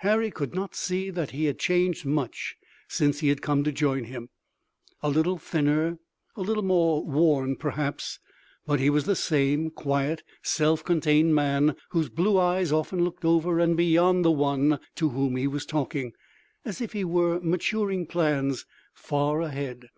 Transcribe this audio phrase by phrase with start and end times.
[0.00, 4.04] Harry could not see that he had changed much since he had come to join
[4.04, 4.28] him.
[5.02, 5.98] A little thinner,
[6.36, 8.18] a little more worn, perhaps,
[8.66, 13.58] but he was the same quiet, self contained man, whose blue eyes often looked over
[13.58, 16.12] and beyond the one to whom he was talking,
[16.62, 19.88] as if he were maturing plans far ahead.